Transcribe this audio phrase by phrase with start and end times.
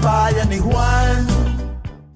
[0.00, 1.28] bayan ni Juan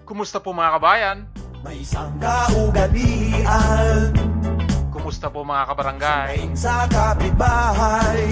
[0.04, 1.28] Kumusta po mga kabayan?
[1.60, 4.12] May isang kaugalian
[4.88, 6.48] Kumusta po mga kabarangay?
[6.56, 8.24] Sa kapitbahay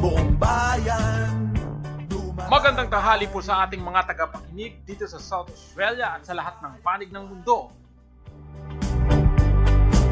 [0.00, 1.52] Buong bayan.
[2.48, 6.82] Magandang tanghali po sa ating mga tagapakinig dito sa South Australia at sa lahat ng
[6.82, 7.70] panig ng mundo.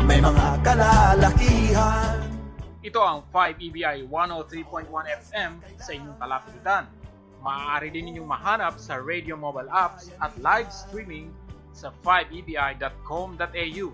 [0.04, 2.20] May mga kalalakihan
[2.84, 4.86] Ito ang 5EBI 103.1
[5.24, 6.97] FM sa inyong talapitan.
[7.42, 11.30] Maaari din ninyong mahanap sa radio mobile apps at live streaming
[11.70, 13.86] sa 5ebi.com.au.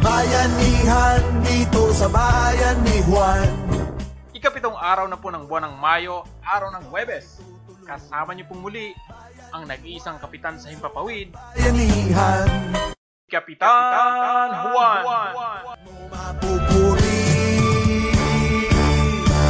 [0.00, 3.48] Bayanihan dito sa bayan ni Juan
[4.40, 7.44] Ikapitong araw na po ng buwan ng Mayo, araw ng Huwebes.
[7.84, 8.96] Kasama niyo pong muli
[9.52, 12.48] ang nag-iisang kapitan sa Himpapawid, Bayanihan
[13.28, 15.02] Kapitan Juan.
[16.08, 17.20] Mapupuri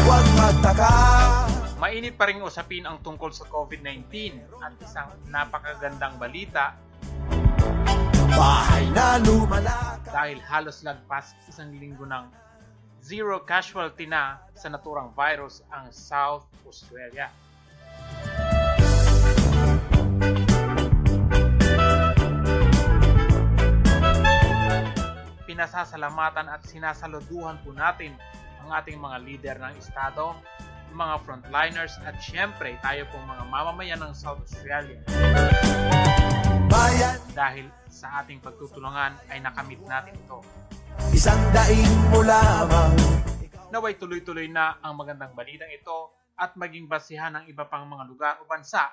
[0.02, 0.94] Huwag magtaka
[1.80, 6.76] Mainit pa rin usapin ang tungkol sa COVID-19 at isang napakagandang balita.
[8.36, 12.28] Bahay na lumalakad dahil halos lagpas isang linggo ng
[13.00, 17.32] zero casualty na sa naturang virus ang South Australia.
[25.48, 28.12] Pinasasalamatan at sinasaluduhan po natin
[28.60, 30.36] ang ating mga leader ng estado,
[30.92, 35.00] mga frontliners at syempre tayo pong mga mamamayan ng South Australia
[36.70, 40.38] Bayan dahil sa ating pagtutulungan ay nakamit natin ito.
[41.10, 42.94] Isang daing mo lamang
[43.70, 48.34] Naway tuloy-tuloy na ang magandang balitang ito at maging basihan ng iba pang mga lugar
[48.42, 48.90] o bansa,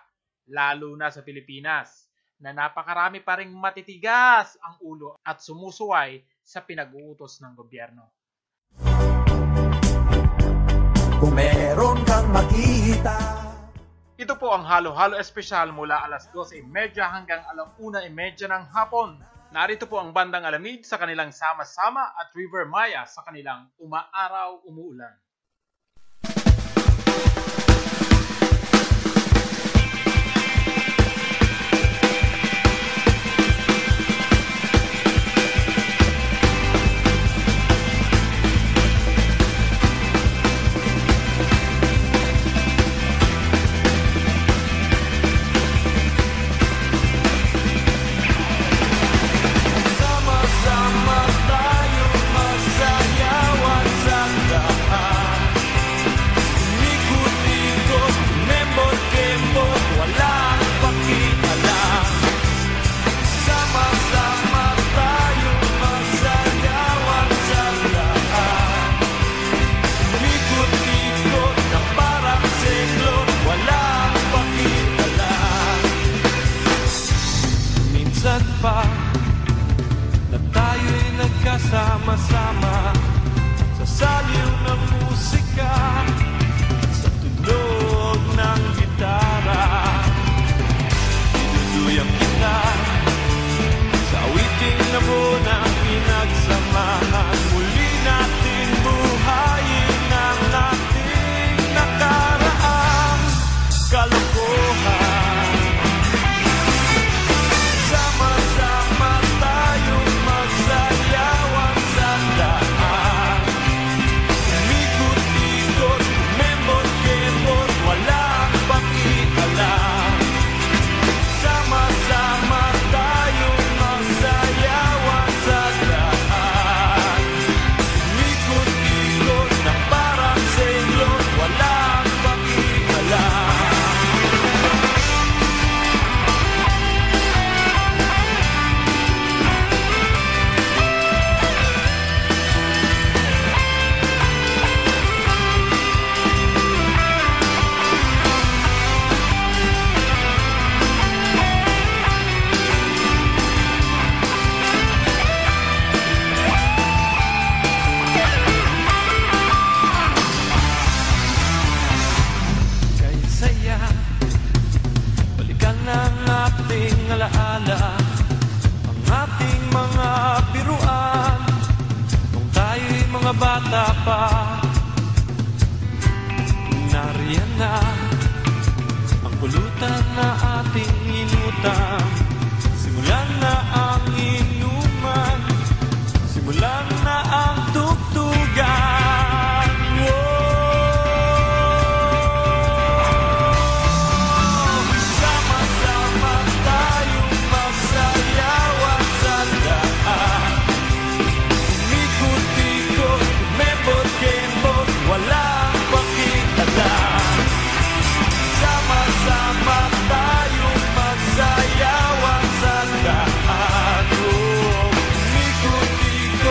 [0.54, 2.06] lalo na sa Pilipinas,
[2.38, 8.06] na napakarami pa ring matitigas ang ulo at sumusuway sa pinag-uutos ng gobyerno.
[11.18, 11.34] Kung
[11.68, 13.44] meron kang makita
[14.16, 19.20] Ito po ang halo-halo espesyal mula alas 12.30 hanggang alam 1.30 ng hapon.
[19.52, 25.12] Narito po ang bandang alamid sa kanilang sama-sama at River Maya sa kanilang umaaraw umuulan.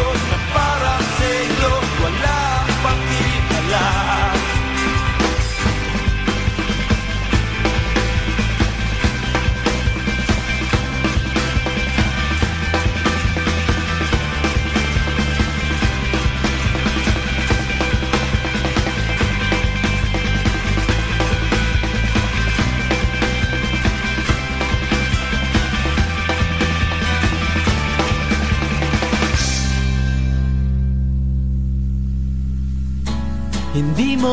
[0.02, 0.25] good.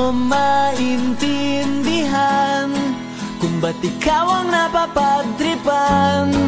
[0.03, 2.67] Mo maintindihan
[3.39, 6.42] Kung ba't ikaw ang napapagtripan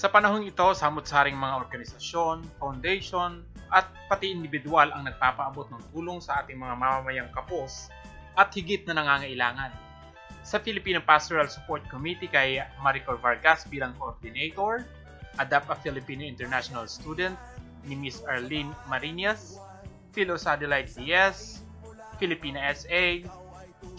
[0.00, 6.40] Sa panahong ito, samot-saring mga organisasyon, foundation, at pati individual ang nagpapaabot ng tulong sa
[6.40, 7.92] ating mga mamamayang kapos
[8.32, 9.68] at higit na nangangailangan.
[10.40, 14.88] Sa Filipino Pastoral Support Committee kay Maricor Vargas bilang coordinator,
[15.36, 17.36] Adapt a Filipino International Student
[17.84, 19.60] ni Miss Arlene Marinas,
[20.16, 21.60] Philo Sadelight Diaz,
[22.16, 23.20] Filipina SA,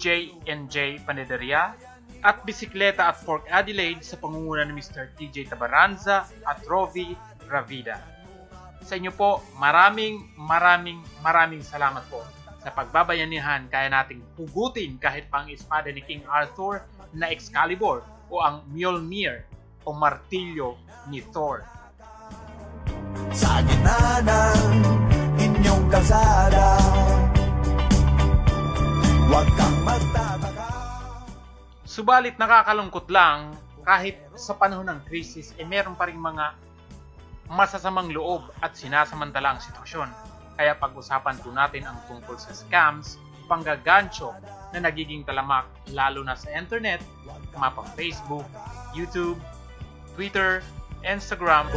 [0.02, 1.78] J&J Panaderia,
[2.22, 5.10] at Bisikleta at Pork Adelaide sa pangunguna ni Mr.
[5.18, 7.18] TJ Tabaranza at Rovi
[7.50, 8.02] Ravida.
[8.82, 12.22] Sa inyo po, maraming maraming maraming salamat po
[12.62, 18.66] sa pagbabayanihan kaya nating pugutin kahit pang espada ni King Arthur na Excalibur o ang
[18.70, 19.46] Mjolnir
[19.86, 20.78] o martilyo
[21.10, 21.66] ni Thor.
[23.34, 24.62] Sa gitna ng
[25.40, 26.78] inyong kalsada
[29.32, 30.31] Huwag kang magtataka
[31.92, 33.52] Subalit nakakalungkot lang
[33.84, 36.56] kahit sa panahon ng krisis eh meron pa rin mga
[37.52, 40.08] masasamang loob at sinasamantala ang sitwasyon.
[40.56, 43.20] Kaya pag-usapan po natin ang tungkol sa scams,
[43.52, 44.32] panggagancho
[44.72, 47.04] na nagiging talamak lalo na sa internet,
[47.60, 48.48] mapang Facebook,
[48.96, 49.36] YouTube,
[50.16, 50.64] Twitter,
[51.04, 51.68] Instagram,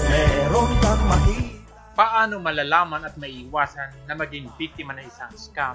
[1.99, 5.75] paano malalaman at maiiwasan na maging biktima ng isang scam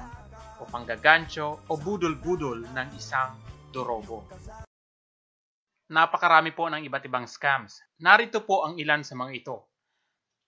[0.55, 3.35] o panggagancho o budol-budol ng isang
[3.69, 4.25] dorobo.
[5.89, 7.81] Napakarami po ng iba't ibang scams.
[8.01, 9.57] Narito po ang ilan sa mga ito.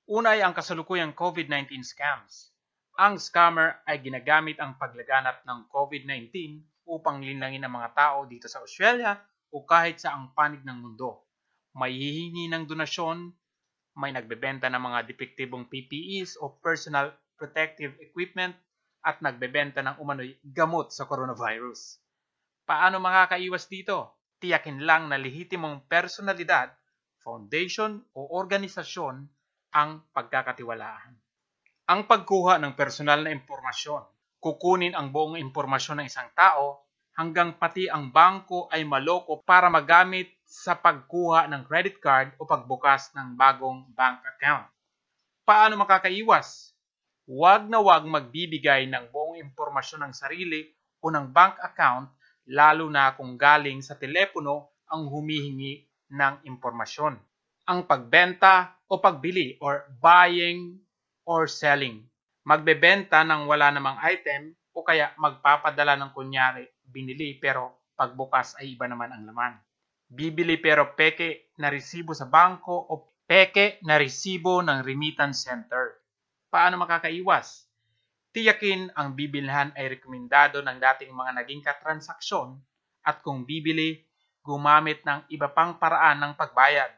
[0.09, 2.53] Una ay ang kasalukuyang COVID-19 scams.
[2.97, 8.61] Ang scammer ay ginagamit ang paglaganap ng COVID-19 upang linangin ang mga tao dito sa
[8.61, 9.15] Australia
[9.53, 11.23] o kahit sa ang panig ng mundo.
[11.71, 13.31] May hihingi ng donasyon,
[13.95, 18.57] may nagbebenta ng mga depektibong PPEs o personal protective equipment
[19.01, 22.00] at nagbebenta ng umano'y gamot sa coronavirus.
[22.71, 24.15] Paano makakaiwas dito?
[24.39, 26.71] Tiyakin lang na lehitimong personalidad,
[27.19, 29.27] foundation o organisasyon
[29.75, 31.19] ang pagkakatiwalaan.
[31.91, 34.07] Ang pagkuha ng personal na impormasyon.
[34.39, 36.87] Kukunin ang buong impormasyon ng isang tao
[37.19, 43.11] hanggang pati ang bangko ay maloko para magamit sa pagkuha ng credit card o pagbukas
[43.19, 44.71] ng bagong bank account.
[45.43, 46.71] Paano makakaiwas?
[47.27, 50.71] Huwag na huwag magbibigay ng buong impormasyon ng sarili
[51.03, 57.15] o ng bank account lalo na kung galing sa telepono ang humihingi ng impormasyon.
[57.69, 60.75] Ang pagbenta o pagbili or buying
[61.23, 62.03] or selling.
[62.43, 68.89] Magbebenta ng wala namang item o kaya magpapadala ng kunyari binili pero pagbukas ay iba
[68.89, 69.53] naman ang laman.
[70.11, 76.03] Bibili pero peke na resibo sa bangko o peke na resibo ng remittance center.
[76.51, 77.70] Paano makakaiwas?
[78.31, 82.55] Tiyakin ang bibilhan ay rekomendado ng dating mga naging katransaksyon
[83.03, 84.07] at kung bibili,
[84.39, 86.95] gumamit ng iba pang paraan ng pagbayad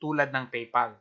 [0.00, 0.96] tulad ng PayPal.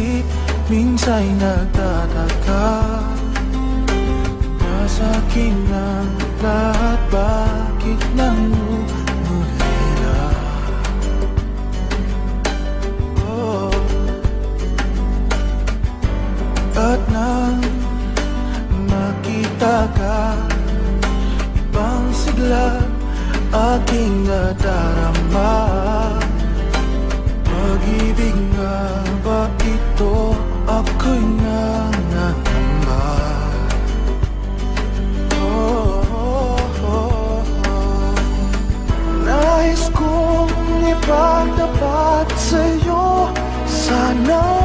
[0.00, 0.24] Nag-iisip,
[0.72, 2.64] minsa'y nagtataka
[4.56, 6.08] Nasa akin ang
[6.40, 10.24] lahat, bakit nangungulila?
[13.28, 13.68] Oh.
[16.80, 17.60] At nang
[18.88, 20.32] makita ka
[21.60, 22.88] Ibang sigla
[23.52, 25.52] aking nadarama
[27.44, 28.80] Pag-ibig nga
[29.20, 29.59] ba
[30.00, 30.32] ito
[30.64, 33.04] ako'y nangangamba
[35.36, 36.56] oh, oh,
[36.88, 38.16] oh, oh.
[39.20, 40.48] Nais kong
[40.88, 43.28] ipagtapat sa'yo
[43.68, 44.59] Sana'y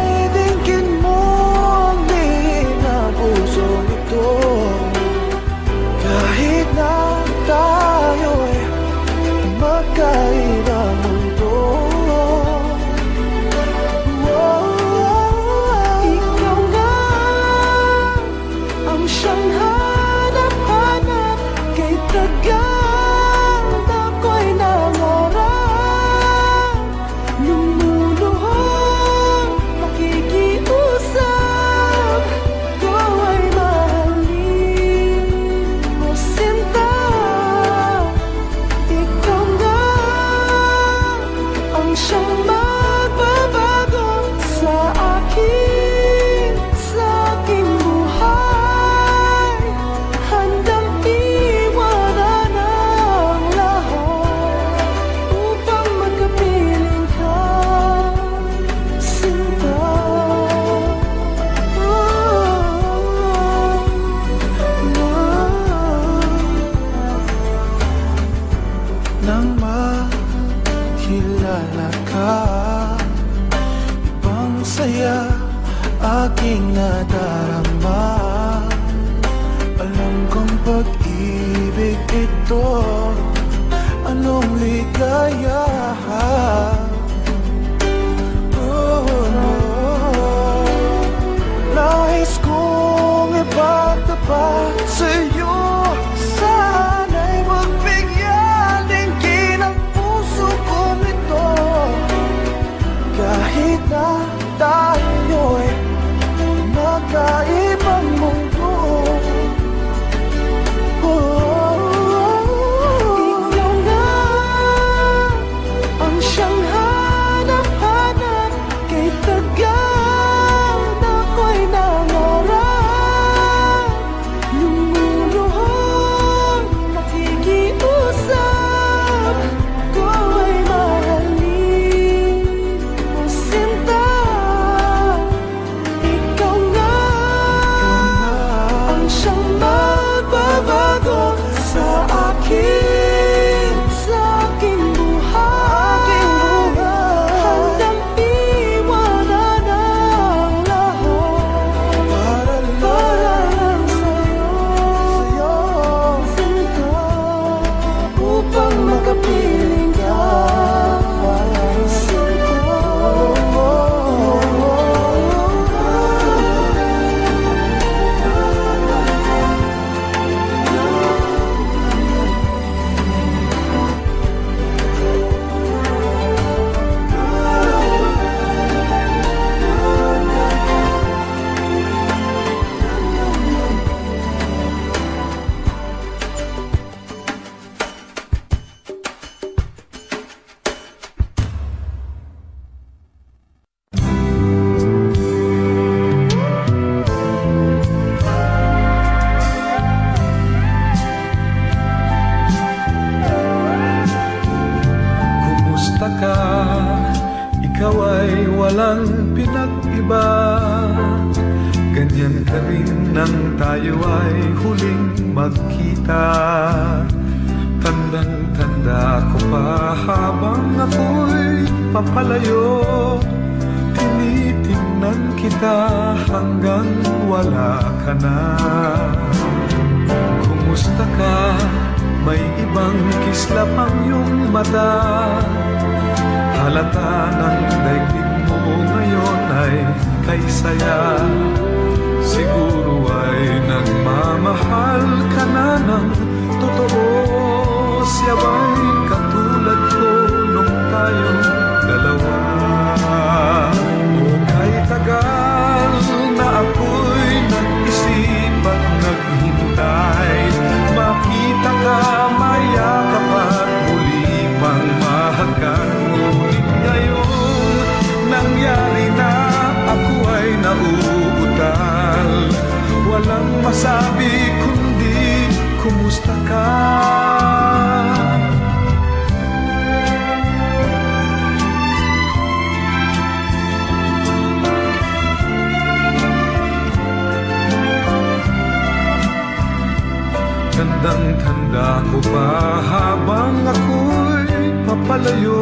[291.35, 295.59] Ngunit ko pa habang ako'y papalayo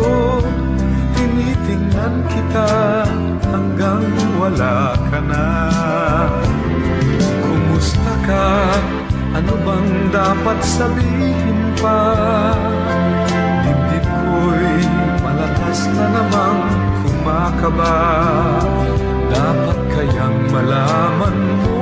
[1.18, 2.70] Tinitingnan kita
[3.50, 4.06] hanggang
[4.38, 5.50] wala ka na
[7.42, 8.78] Kumusta ka?
[9.34, 12.02] Ano bang dapat sabihin pa?
[13.66, 14.78] Dibdib ko'y
[15.26, 16.62] malakas na namang
[17.02, 17.98] kumakaba
[19.26, 21.73] Dapat kayang malaman mo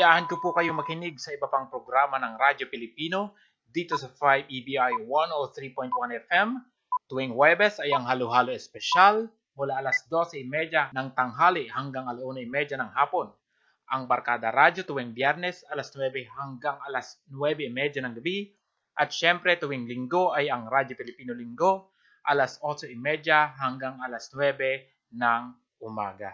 [0.00, 3.36] Inaanyayahan ko po kayong makinig sa iba pang programa ng Radyo Pilipino
[3.68, 5.92] dito sa 5EBI 103.1
[6.24, 6.56] FM.
[7.04, 9.28] Tuwing Huwebes ay ang halo-halo espesyal
[9.60, 13.28] mula alas 12.30 ng tanghali hanggang alauna 1.30 ng hapon.
[13.92, 18.56] Ang Barkada Radyo tuwing Biyernes alas 9 hanggang alas 9.30 ng gabi.
[18.96, 21.92] At syempre tuwing linggo ay ang Radyo Pilipino Linggo
[22.24, 22.96] alas 8.30
[23.60, 24.64] hanggang alas 9
[25.12, 25.42] ng
[25.84, 26.32] umaga.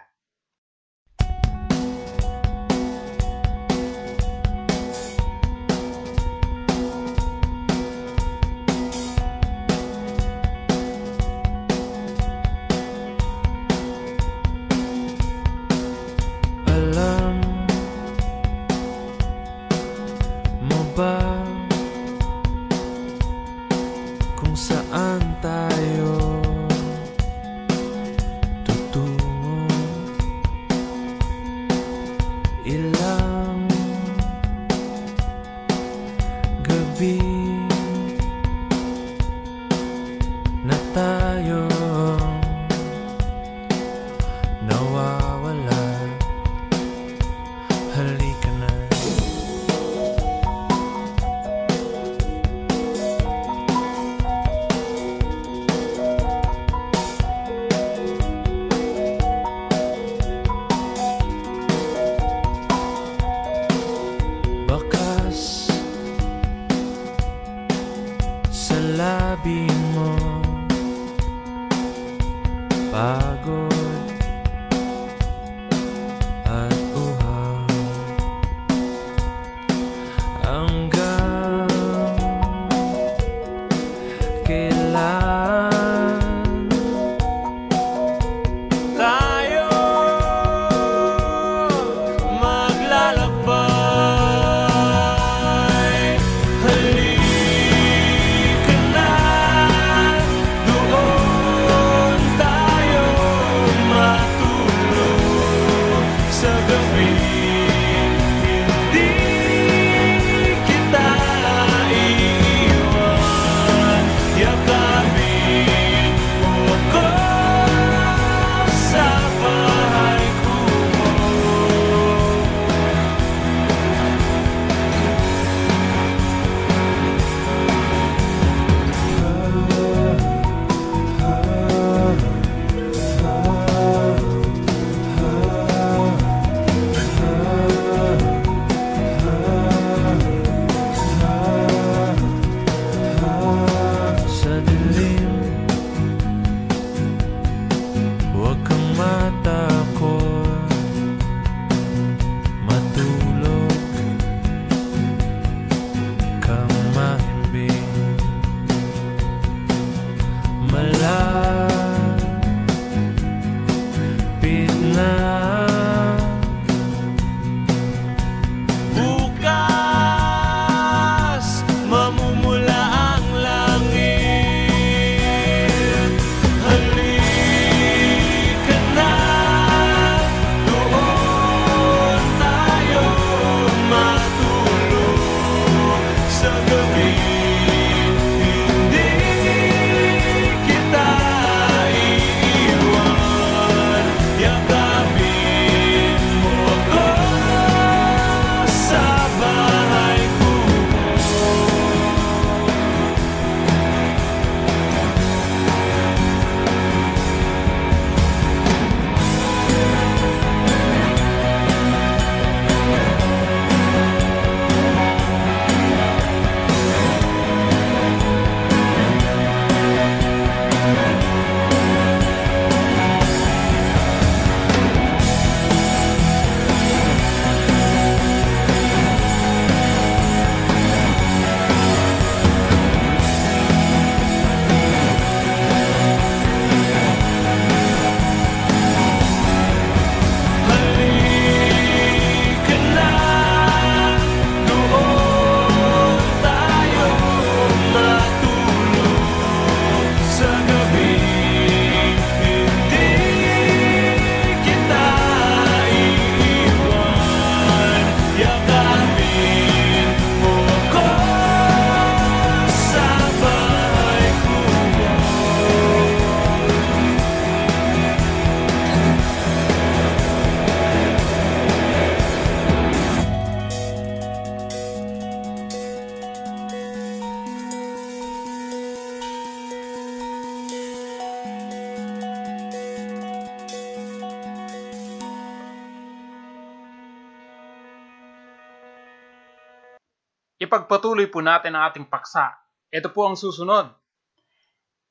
[290.67, 292.51] Ipagpatuloy po natin ang ating paksa.
[292.91, 293.87] Ito po ang susunod.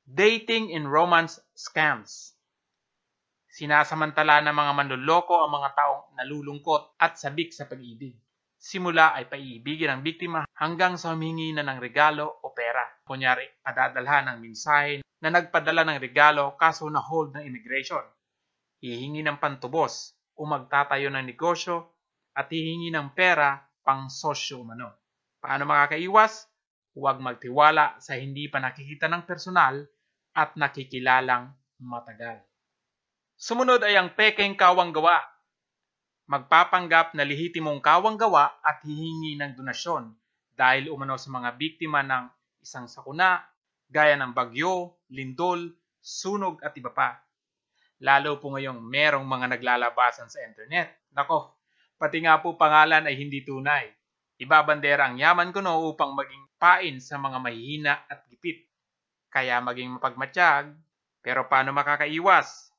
[0.03, 2.35] Dating in romance scams.
[3.47, 8.19] Sinasamantala ng mga manloloko ang mga taong nalulungkot at sabik sa pag-ibig.
[8.59, 12.83] Simula ay paiibigin ang biktima hanggang sa humingi na ng regalo o pera.
[13.07, 18.03] Kunyari, padadalhan ng mensahe na nagpadala ng regalo kaso na hold ng immigration.
[18.83, 21.95] Hihingi ng pantubos o magtatayo ng negosyo
[22.35, 25.04] at hihingi ng pera pang sosyo umano.
[25.45, 26.49] Paano makakaiwas?
[26.97, 29.85] Huwag magtiwala sa hindi pa nakikita ng personal
[30.33, 31.53] at nakikilalang
[31.85, 32.41] matagal.
[33.37, 35.21] Sumunod ay ang pekeng kawang gawa.
[36.25, 40.17] Magpapanggap na lihitimong kawang gawa at hihingi ng donasyon
[40.57, 42.25] dahil umano sa mga biktima ng
[42.65, 43.45] isang sakuna,
[43.85, 47.21] gaya ng bagyo, lindol, sunog at iba pa.
[48.01, 51.05] Lalo po ngayong merong mga naglalabasan sa internet.
[51.13, 51.53] Nako,
[52.01, 53.93] pati nga po pangalan ay hindi tunay.
[54.35, 58.67] Ibabandera ang yaman ko no upang maging pain sa mga mahihina at gipit.
[59.31, 60.75] Kaya maging mapagmatsyag,
[61.23, 62.71] pero paano makakaiwas?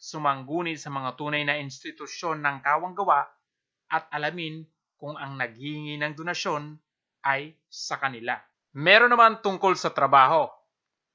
[0.00, 3.22] Sumangguni sa mga tunay na institusyon ng kawang gawa
[3.90, 4.66] at alamin
[4.98, 6.74] kung ang naghihingi ng donasyon
[7.22, 8.38] ay sa kanila.
[8.74, 10.46] Meron naman tungkol sa trabaho.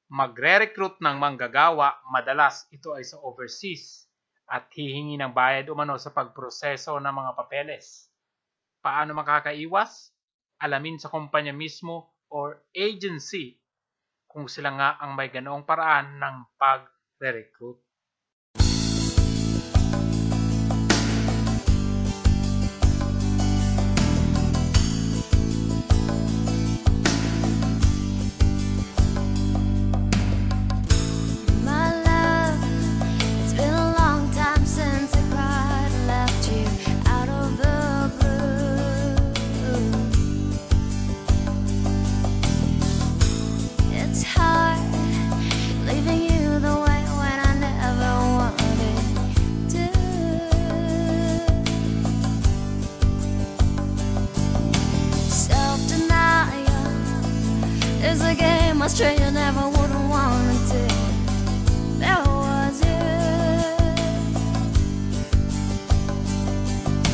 [0.08, 4.06] Magre-recruit ng manggagawa, madalas ito ay sa overseas
[4.46, 8.08] at hihingi ng bayad umano sa pagproseso ng mga papeles.
[8.86, 10.14] Paano makakaiwas?
[10.62, 13.58] Alamin sa kumpanya mismo or agency
[14.30, 17.82] kung sila nga ang may ganoong paraan ng pag-recruit.
[58.16, 60.92] Is a game a stranger never would have wanted.
[62.02, 63.04] There was you.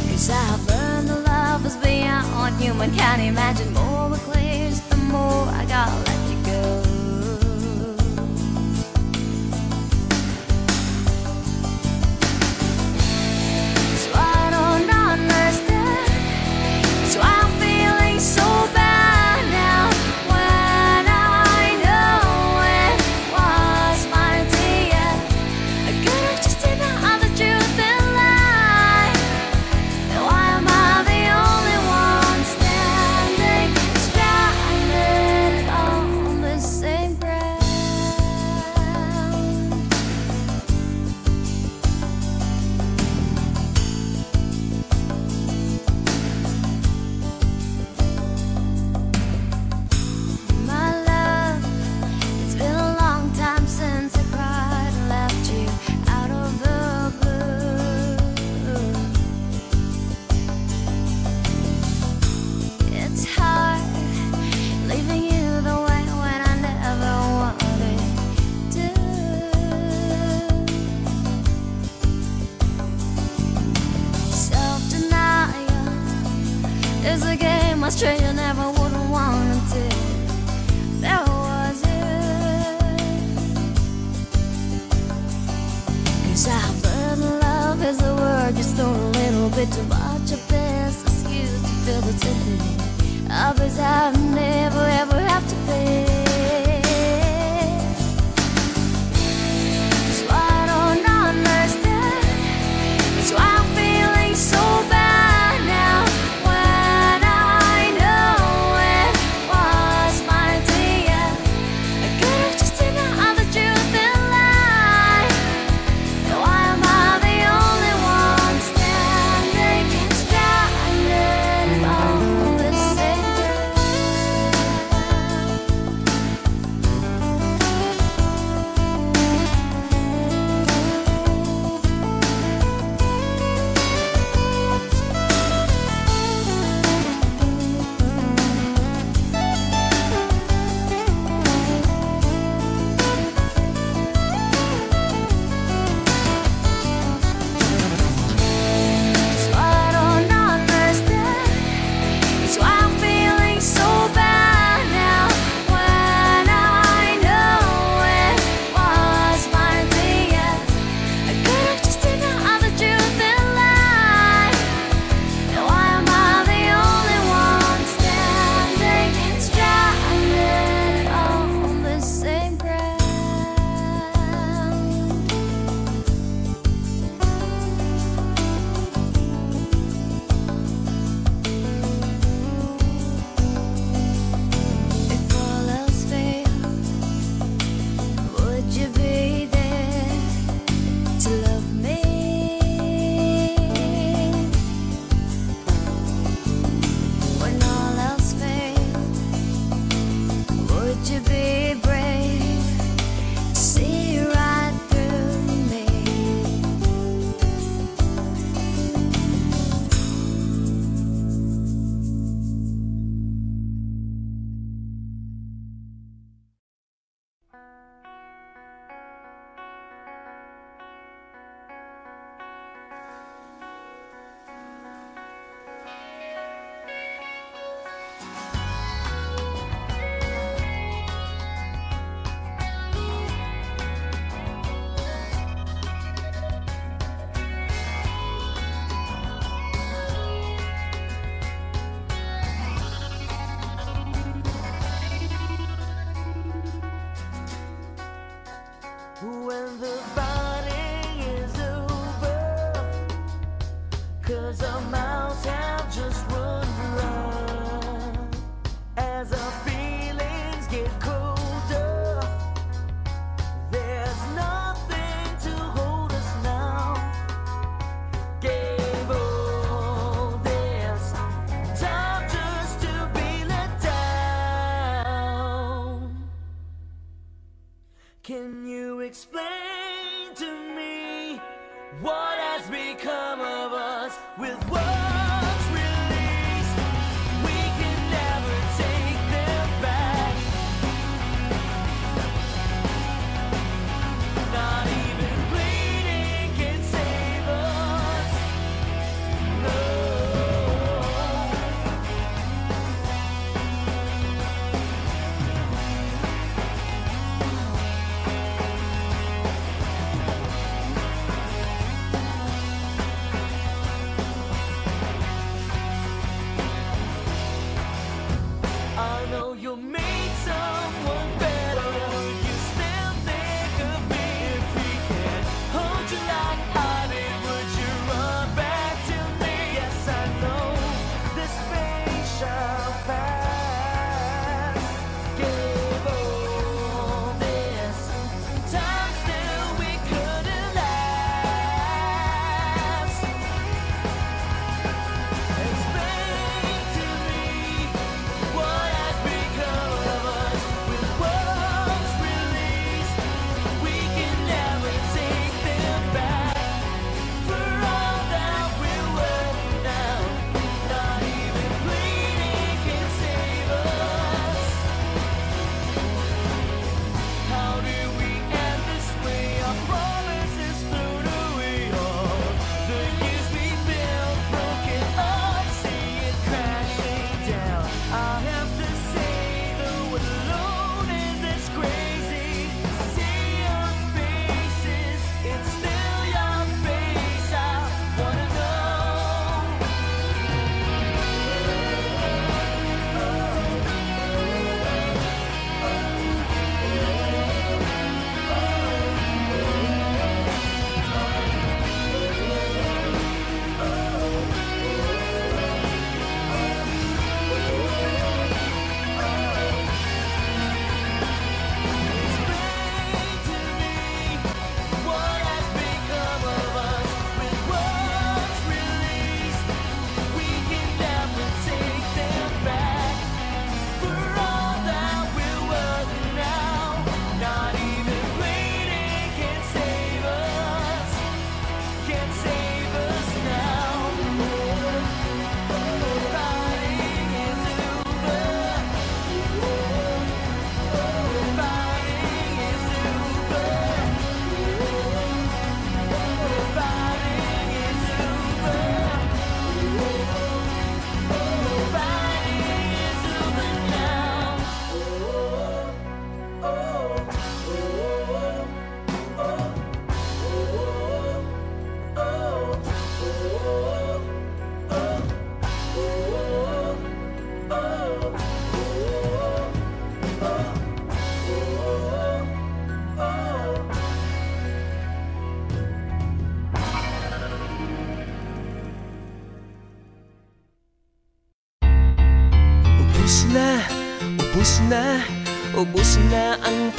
[0.10, 2.92] Cause I've learned that love is beyond human.
[2.94, 3.74] Can't imagine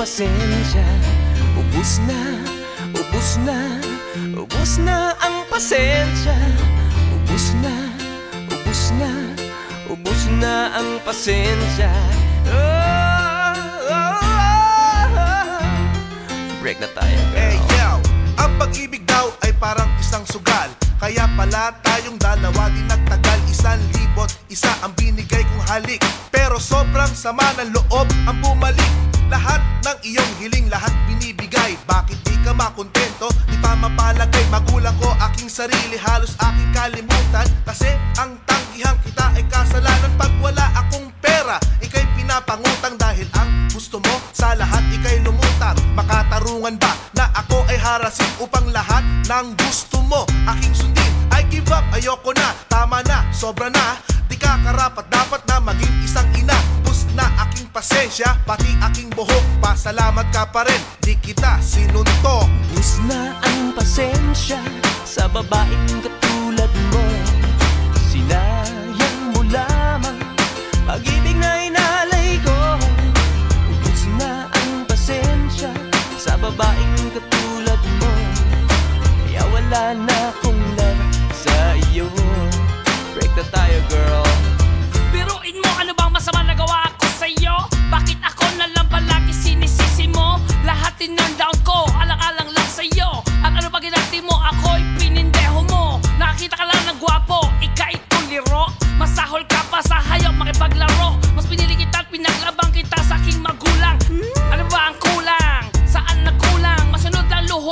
[0.02, 0.82] pasensya.
[1.54, 2.20] Ubus na,
[2.90, 3.58] ubus na,
[4.34, 6.34] ubus na ang pasensya.
[7.14, 7.74] Ubus na,
[8.50, 9.10] ubus na,
[9.86, 11.94] ubus na ang pasensya.
[12.50, 12.58] Oh,
[13.94, 15.70] oh, oh, oh.
[16.58, 17.38] Break na tayo girl.
[17.38, 18.02] Hey yo,
[18.42, 20.81] ang pag-ibig daw ay parang isang sugal.
[21.02, 23.42] Kaya pala tayong dalawa di nagtagal.
[23.50, 25.98] Isang libot, isa ang binigay kong halik.
[26.30, 28.86] Pero sobrang sama ng loob ang bumalik.
[29.26, 31.74] Lahat ng iyong hiling, lahat binibigay.
[31.90, 33.34] Bakit di ka makontento?
[33.50, 34.46] Di pa mapalagay.
[34.46, 37.50] Magulang ko aking sarili, halos aking kalimutan.
[37.66, 37.90] Kasi
[38.22, 44.14] ang tanggihan kita ay kasalanan Pag wala akong pera, ikay pinapangutang Dahil ang gusto mo
[44.30, 46.92] sa lahat, ikay lumutang Makatarungan ba
[47.32, 50.28] ako ay harasin upang lahat ng gusto mo.
[50.48, 53.96] Aking sundin I give up, ayoko na, tama na, sobra na.
[54.28, 56.54] Di ka karapat, dapat na maging isang ina.
[56.84, 59.40] Bus na aking pasensya, pati aking buhok.
[59.64, 64.60] Pasalamat ka pa rin, di kita sinuntok Bus na ang pasensya
[65.08, 67.04] sa babaeng katulad mo.
[68.12, 70.20] Sinayang mo lamang
[70.84, 71.71] pag-ibig na
[76.52, 78.12] babaeng katulad mo.
[79.24, 82.04] Kaya wala na akong love sa iyo.
[83.16, 84.28] Break na tayo girl.
[85.08, 87.56] Biruin mo ano bang masama nagawa ko sa'yo?
[87.88, 90.36] Bakit ako na lang palagi sinisisi mo?
[90.68, 93.24] Lahat tinurn down ko, alang-alang lang sa'yo.
[93.40, 96.04] At ano pa ginati mo, ako'y pinindeho mo.
[96.20, 98.68] Nakakita ka lang ng gwapo, ika'y tuliro.
[99.00, 101.16] Masahol ka pa sa hayop makipaglaro.
[101.32, 102.71] Mas pinili kita at pinaglabang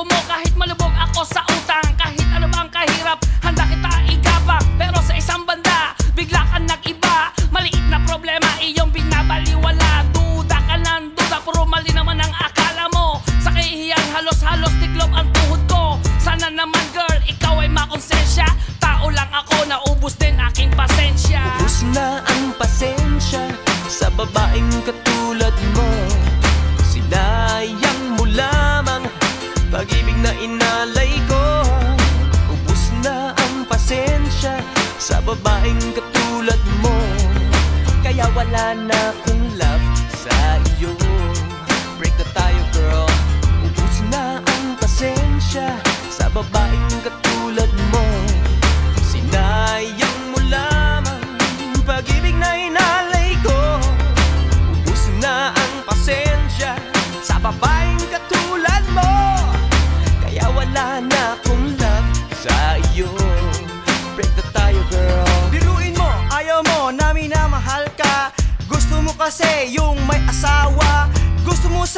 [0.01, 1.85] Luho mo kahit malubog ako sa utang.
[2.01, 7.29] Kahit ano ba ang kahirap, handa kita igabang Pero sa isang banda, bigla ka nag-iba.
[7.53, 10.09] Maliit na problema, iyong binabaliwala.
[10.09, 13.21] Duda ka ng duda, puro mali naman ang akala mo.
[13.45, 16.01] Sa kahihiyan, halos-halos tiklop ang tuhod ko.
[16.17, 18.49] Sana naman girl, ikaw ay makonsensya.
[18.81, 21.45] Tao lang ako, naubos din aking pasensya.
[21.61, 23.53] Ubus na ang pasensya
[23.85, 25.53] sa babaeng katulad
[38.61, 38.90] Kaya wala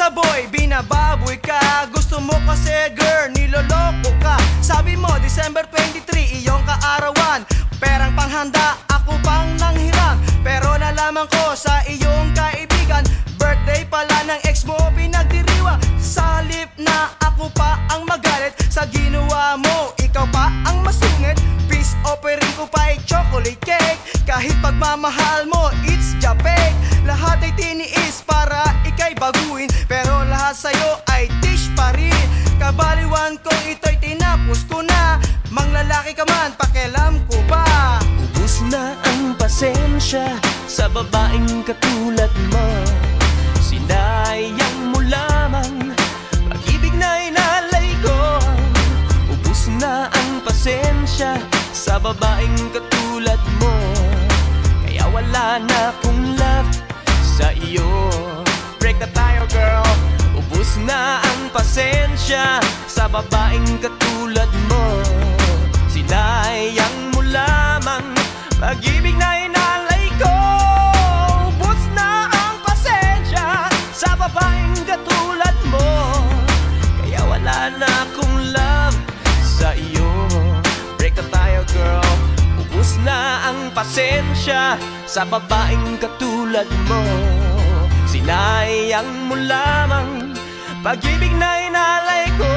[0.03, 1.87] sa boy, binababoy ka.
[1.87, 4.35] Gusto mo kasi girl, niloloko ka.
[4.59, 7.47] Sabi mo, December 23, iyong kaarawan.
[7.79, 10.19] Perang panghanda, ako pang nanghiram.
[10.43, 13.07] Pero nalaman ko sa iyong kaibigan
[13.39, 15.79] Birthday pala ng ex mo, pinagdiriwa.
[15.95, 18.51] Sa halip na ako pa ang magalit.
[18.67, 21.39] Sa ginawa mo, ikaw pa ang masungit.
[21.71, 24.03] Peace offering ko pa ay chocolate cake.
[24.27, 31.27] Kahit pagmamahal mo, it's japek Lahat ay tiniis para ikay baguhin Pero lahat sa'yo ay
[31.43, 32.15] dish pa rin.
[32.55, 35.19] Kabaliwan ko ito'y tinapos ko na
[35.53, 38.01] Manglalaki ka man, pakialam ko ba?
[38.17, 42.65] Ubus na ang pasensya sa babaeng katulad mo.
[43.61, 45.93] Sinayang mo lamang
[46.49, 48.41] pag-ibig na inalay ko.
[49.29, 51.37] Ubus na ang pasensya
[51.69, 53.75] sa babaeng katulad mo.
[54.89, 56.32] Kaya wala na love
[57.33, 58.13] sa iyo.
[58.77, 59.89] Break na tayo girl.
[60.37, 65.01] Ubus na ang pasensya sa babaeng katulad mo.
[65.89, 68.05] Sinayang mo lamang.
[68.61, 69.62] Pag-ibig na inalay
[83.83, 87.03] pasensya sa babaeng katulad mo.
[88.07, 90.31] Sinayang mo lamang
[90.79, 92.55] pag-ibig na inalay ko.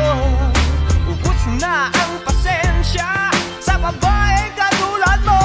[1.11, 5.43] Ubus na ang pasensya sa babaeng katulad mo.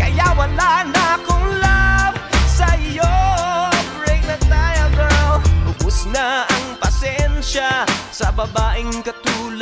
[0.00, 2.16] Kaya wala na akong love
[2.48, 3.12] sa iyo
[4.00, 5.36] Break na tayo girl.
[5.68, 9.61] Ubus na ang pasensya sa babaeng katulad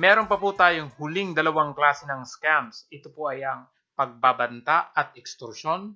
[0.00, 2.88] Meron pa po tayong huling dalawang klase ng scams.
[2.88, 5.92] Ito po ay ang pagbabanta at extortion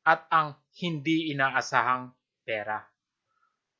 [0.00, 2.08] at ang hindi inaasahang
[2.40, 2.80] pera.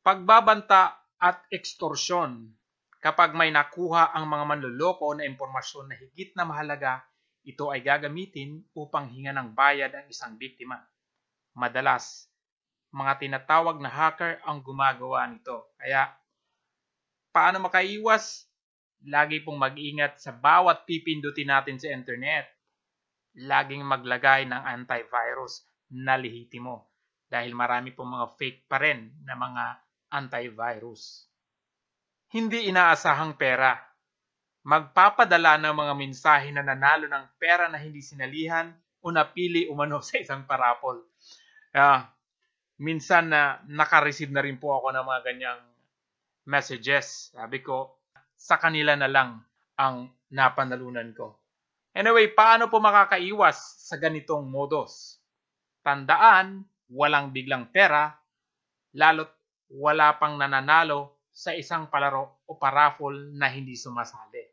[0.05, 2.53] Pagbabanta at extortion.
[3.01, 7.01] Kapag may nakuha ang mga manloloko na impormasyon na higit na mahalaga,
[7.41, 10.77] ito ay gagamitin upang hinga ng bayad ang isang biktima.
[11.57, 12.29] Madalas,
[12.93, 15.73] mga tinatawag na hacker ang gumagawa nito.
[15.81, 16.13] Kaya,
[17.33, 18.48] paano makaiwas?
[19.07, 22.51] Lagi pong mag-ingat sa bawat pipindutin natin sa internet.
[23.39, 25.63] Laging maglagay ng antivirus
[25.95, 26.91] na lehitimo
[27.29, 29.65] dahil marami pong mga fake pa rin na mga
[30.11, 31.29] antivirus.
[32.33, 33.77] Hindi inaasahang pera.
[34.65, 38.69] Magpapadala ng mga mensahe na nanalo ng pera na hindi sinalihan
[39.05, 41.05] o napili umano sa isang parapol.
[41.73, 42.11] Ah,
[42.81, 45.63] minsan na naka-receive na rin po ako ng mga ganyang
[46.49, 47.33] messages.
[47.37, 47.98] Sabi ko,
[48.39, 49.43] sa kanila na lang
[49.75, 51.35] ang napanalunan ko.
[51.91, 55.19] Anyway, paano po makakaiwas sa ganitong modus?
[55.83, 58.15] Tandaan, walang biglang pera,
[58.95, 59.35] lalo't
[59.75, 64.47] wala pang nananalo sa isang palaro o paraffol na hindi sumasali.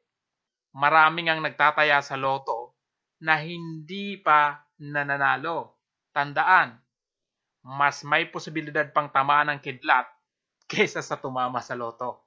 [0.75, 2.75] Maraming ang nagtataya sa loto
[3.23, 5.77] na hindi pa nananalo.
[6.11, 6.75] Tandaan,
[7.63, 10.09] mas may posibilidad pang tamaan ng kidlat
[10.71, 12.24] kaysa sa tumama sa loto.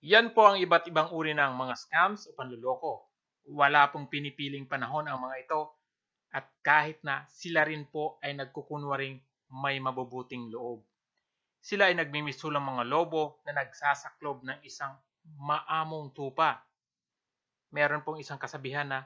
[0.00, 3.12] Yan po ang iba't ibang uri ng mga scams o panluloko.
[3.52, 5.76] Wala pong pinipiling panahon ang mga ito
[6.32, 9.20] at kahit na sila rin po ay nagkukunwaring
[9.60, 10.80] may mabubuting loob.
[11.60, 14.96] Sila ay nagmimisulang mga lobo na nagsasaklob ng isang
[15.36, 16.64] maamong tupa.
[17.68, 19.04] Meron pong isang kasabihan na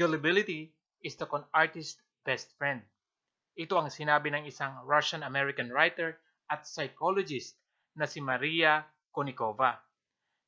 [0.00, 0.72] gullibility
[1.04, 2.80] is the con artist's best friend.
[3.52, 6.16] Ito ang sinabi ng isang Russian-American writer
[6.48, 7.60] at psychologist
[7.92, 8.80] na si Maria
[9.12, 9.91] Konikova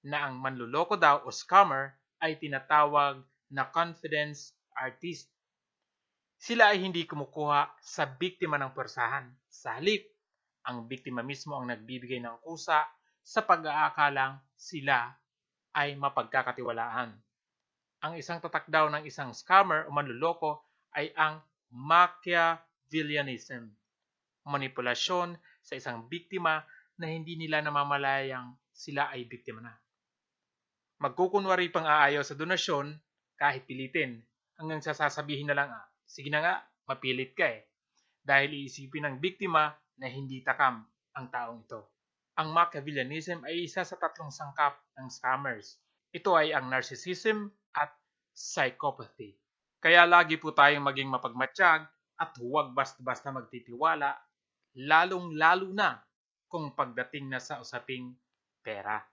[0.04, 5.32] na ang manluloko daw o scammer ay tinatawag na confidence artist.
[6.36, 9.32] Sila ay hindi kumukuha sa biktima ng persahan.
[9.48, 10.04] Sa halip,
[10.68, 12.84] ang biktima mismo ang nagbibigay ng kusa
[13.24, 15.08] sa pag-aakalang sila
[15.72, 17.16] ay mapagkakatiwalaan.
[18.04, 20.60] Ang isang tatak daw ng isang scammer o manluloko
[20.92, 21.40] ay ang
[21.74, 23.66] Machiavellianism,
[24.46, 26.62] manipulasyon sa isang biktima
[26.94, 29.83] na hindi nila namamalayang sila ay biktima na.
[31.04, 32.96] Magkukunwari pang aayaw sa donasyon
[33.36, 34.24] kahit pilitin
[34.56, 36.54] hanggang sa sasabihin na lang, ah, sige na nga,
[36.88, 37.68] mapilit ka eh.
[38.24, 39.68] Dahil iisipin ng biktima
[40.00, 40.80] na hindi takam
[41.12, 41.92] ang taong ito.
[42.40, 45.76] Ang Machiavellianism ay isa sa tatlong sangkap ng scammers.
[46.08, 47.92] Ito ay ang narcissism at
[48.32, 49.36] psychopathy.
[49.84, 51.84] Kaya lagi po tayong maging mapagmatsyag
[52.16, 54.16] at huwag basta-basta magtitiwala,
[54.72, 56.00] lalong-lalo na
[56.48, 58.16] kung pagdating na sa usaping
[58.64, 59.04] pera.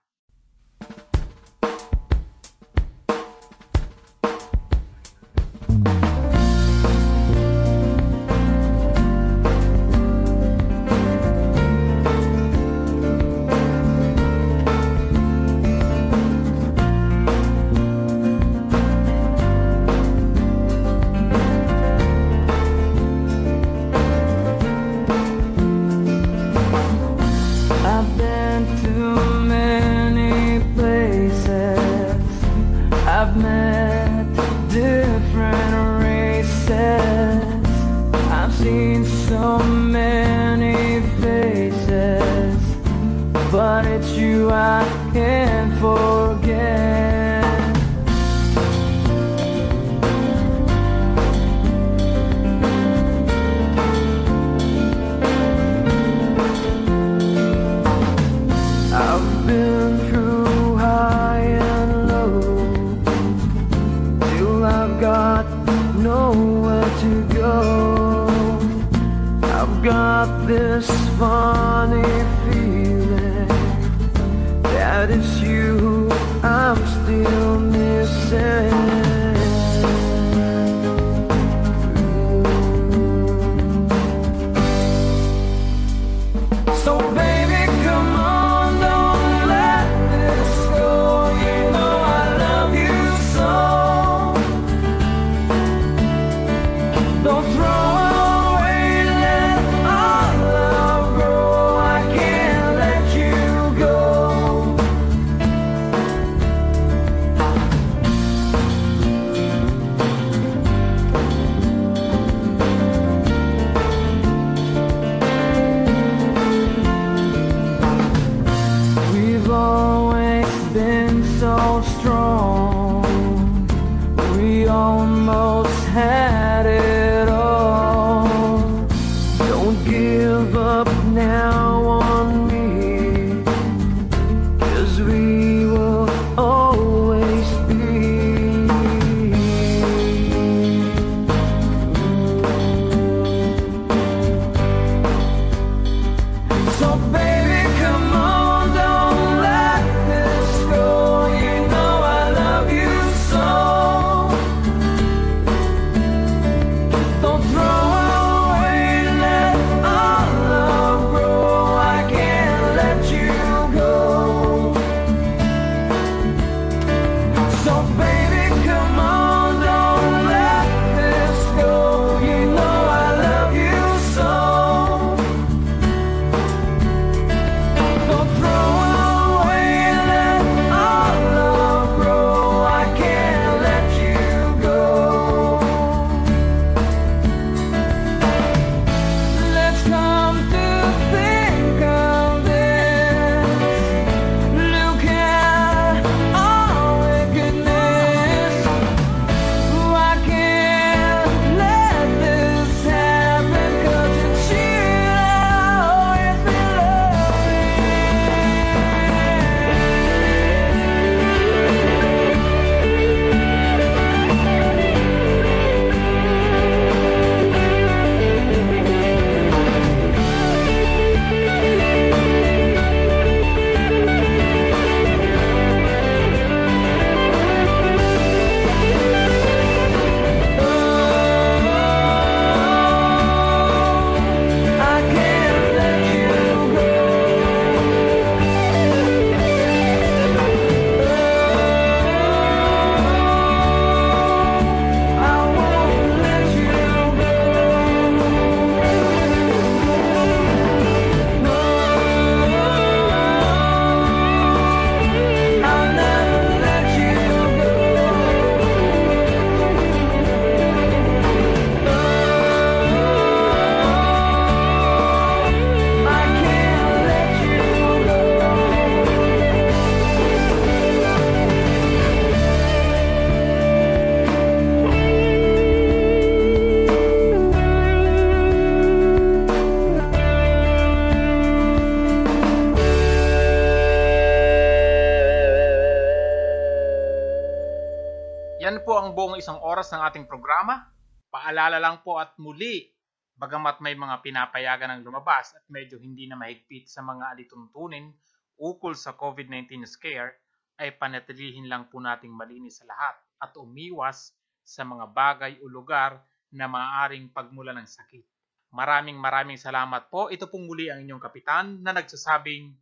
[294.22, 298.14] Pinapayagan ng lumabas at medyo hindi na mahigpit sa mga alituntunin
[298.62, 300.38] ukol sa COVID-19 scare,
[300.78, 306.22] ay panatilihin lang po nating malinis sa lahat at umiwas sa mga bagay o lugar
[306.54, 308.24] na maaaring pagmula ng sakit.
[308.72, 310.32] Maraming maraming salamat po.
[310.32, 312.72] Ito pong muli ang inyong kapitan na nagsasabing,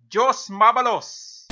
[0.00, 1.44] Diyos Mabalos!